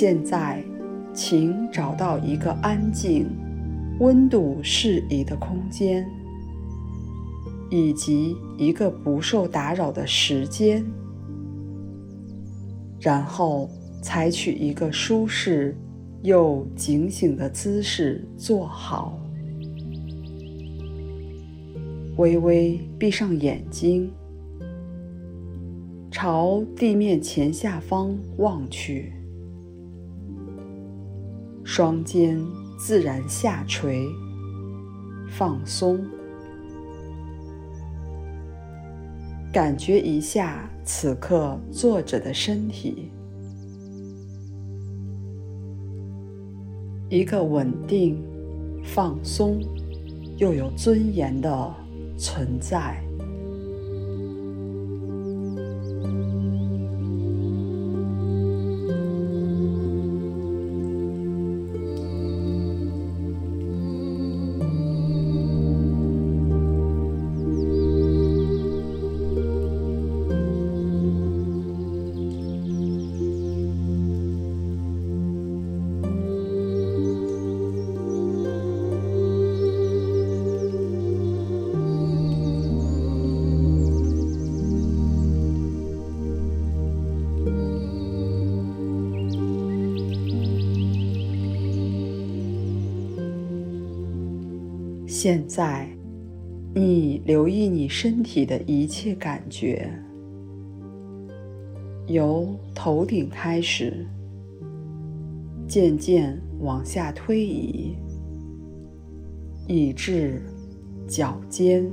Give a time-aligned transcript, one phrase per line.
[0.00, 0.62] 现在，
[1.12, 3.26] 请找到一个安静、
[3.98, 6.08] 温度适宜的空间，
[7.68, 10.84] 以及一个不受打扰的时间，
[13.00, 13.68] 然后
[14.00, 15.76] 采取一个舒适
[16.22, 19.18] 又警醒的姿势坐好，
[22.18, 24.08] 微微闭上眼睛，
[26.08, 29.17] 朝地面前下方望去。
[31.70, 32.42] 双肩
[32.78, 34.08] 自然下垂，
[35.28, 36.02] 放松，
[39.52, 43.12] 感觉一下此刻坐着的身体，
[47.10, 48.18] 一个稳定、
[48.82, 49.60] 放松
[50.38, 51.74] 又有尊严的
[52.16, 52.98] 存在。
[95.20, 95.88] 现在，
[96.72, 99.90] 你留意你身体的一切感觉，
[102.06, 104.06] 由头顶开始，
[105.66, 107.96] 渐渐往下推移，
[109.66, 110.40] 以至
[111.08, 111.84] 脚尖。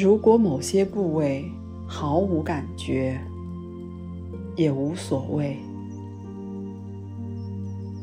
[0.00, 1.50] 如果某些部位
[1.84, 3.20] 毫无感觉，
[4.54, 5.56] 也无所谓，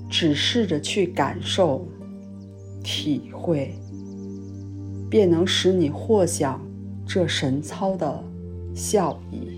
[0.10, 1.88] 只试着去感受、
[2.84, 3.74] 体会，
[5.10, 6.60] 便能使你获享
[7.08, 8.22] 这神操的
[8.74, 9.55] 效益。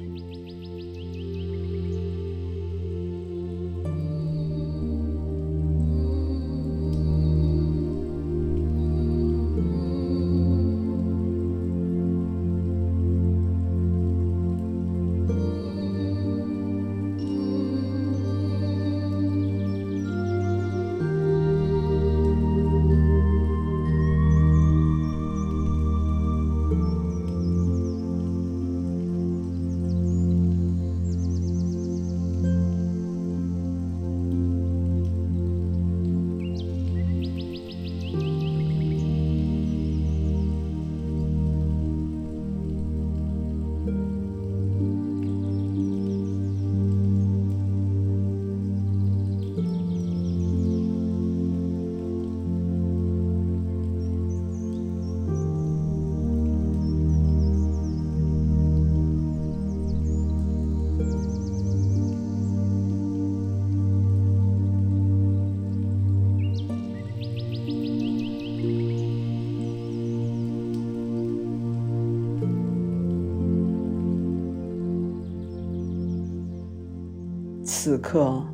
[77.98, 78.46] 此刻，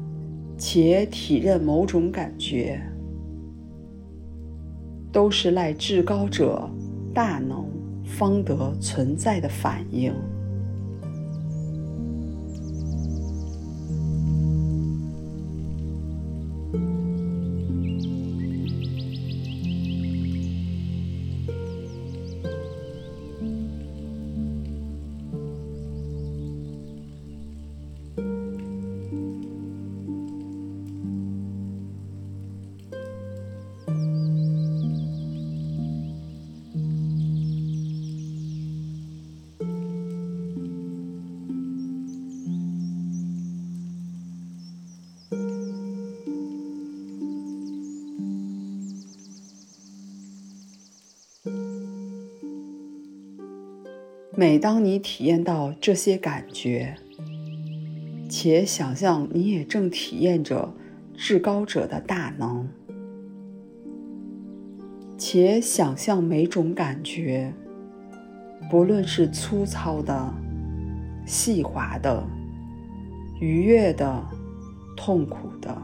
[0.57, 2.81] 且体认某种感觉，
[5.11, 6.65] 都是赖至高者
[7.13, 7.65] 大能
[8.05, 10.13] 方得存在的反应。
[54.43, 56.97] 每当你体验到这些感觉，
[58.27, 60.73] 且想象你也正体验着
[61.15, 62.67] 至高者的大能，
[65.17, 67.53] 且想象每种感觉，
[68.69, 70.33] 不论是粗糙的、
[71.25, 72.21] 细滑的、
[73.39, 74.21] 愉悦的、
[74.97, 75.81] 痛苦的，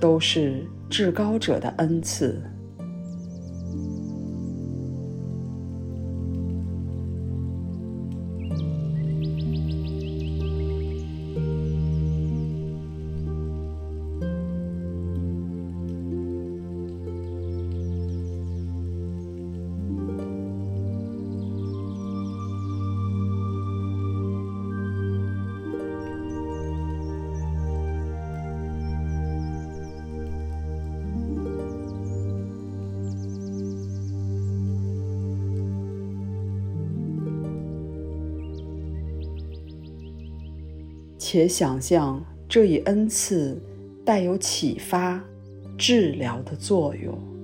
[0.00, 2.40] 都是至高者的恩赐。
[41.18, 43.60] 且想象这一恩赐
[44.04, 45.22] 带有启发、
[45.76, 47.37] 治疗的作用。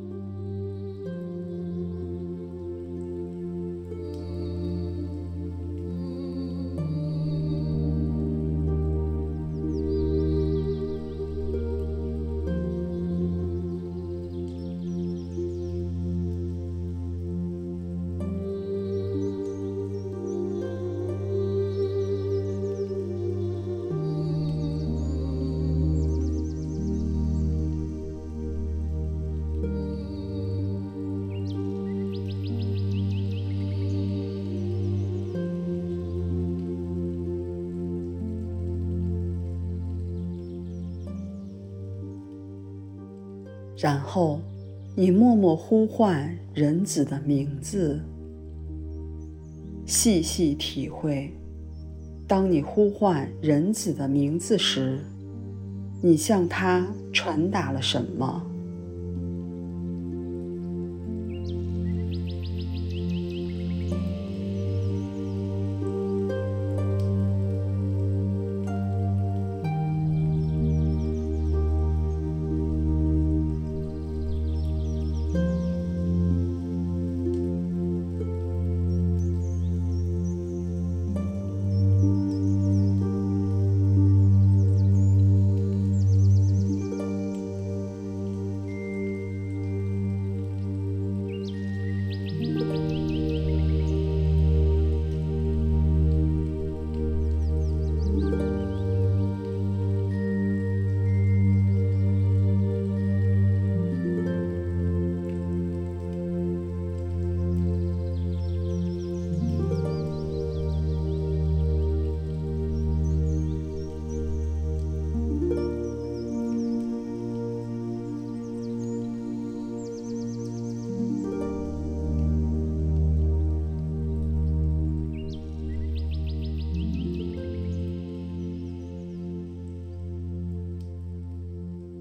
[43.85, 44.41] 然后，
[44.97, 48.01] 你默默呼唤人子的名字，
[49.85, 51.31] 细细体会，
[52.27, 55.01] 当你呼唤人子的名字时，
[56.01, 58.43] 你向他传达了什么？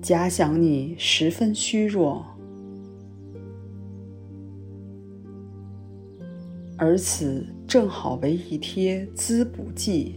[0.04, 2.26] 假想你十分虚弱，
[6.76, 10.16] 而此正好为一贴滋补剂，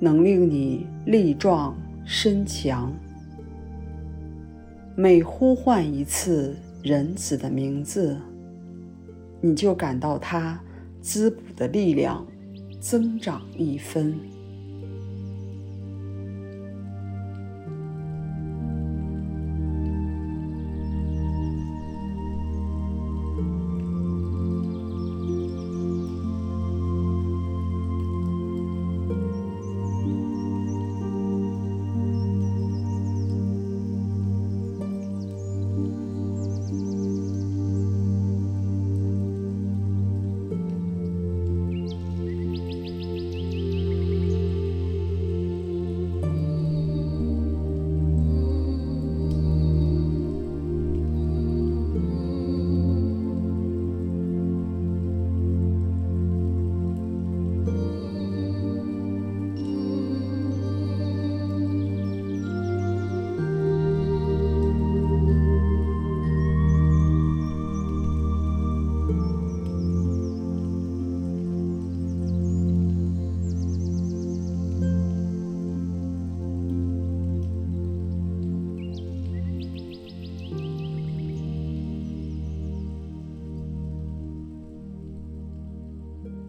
[0.00, 2.90] 能令你力壮身强。
[4.96, 8.16] 每呼唤一次仁子的名字，
[9.42, 10.58] 你就感到他
[11.02, 12.26] 滋补的力量
[12.80, 14.18] 增长一分。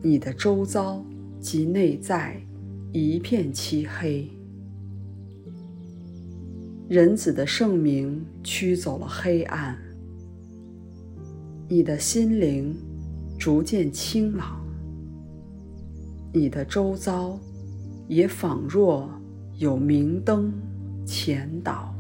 [0.06, 1.04] 你的周遭
[1.40, 2.40] 及内在
[2.92, 4.30] 一片漆黑。
[6.88, 9.76] 人子的圣名驱走了黑暗，
[11.68, 12.76] 你的心灵
[13.40, 14.64] 逐渐清朗，
[16.32, 17.40] 你的周遭
[18.08, 19.10] 也仿若
[19.58, 20.54] 有明灯
[21.04, 21.95] 前导。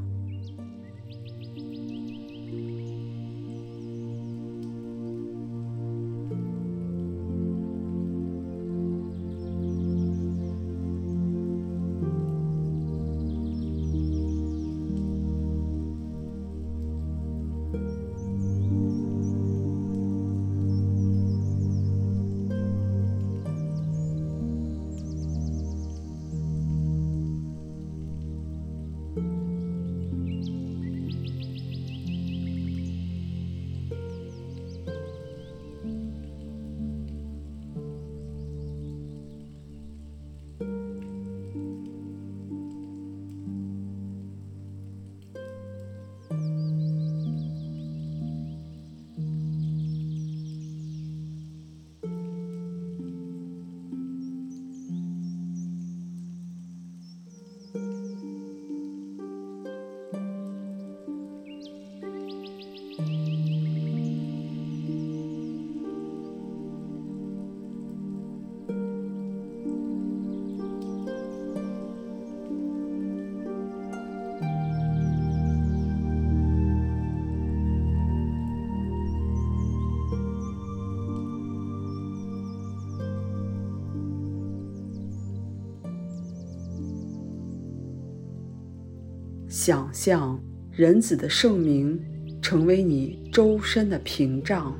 [89.47, 90.39] 想象
[90.71, 91.99] 人子的圣名
[92.41, 94.75] 成为你周身的屏障，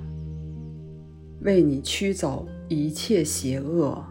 [1.41, 4.03] 为你驱走一切邪恶，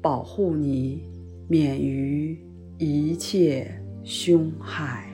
[0.00, 1.02] 保护你
[1.48, 2.38] 免于
[2.78, 3.70] 一切
[4.04, 5.11] 凶害。